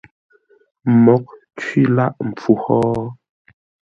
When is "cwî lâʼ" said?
1.59-2.13